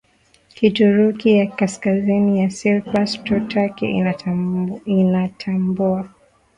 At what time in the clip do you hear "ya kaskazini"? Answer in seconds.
1.37-2.39